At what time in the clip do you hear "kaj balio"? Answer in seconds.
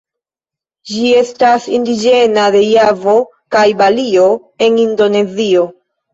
3.57-4.27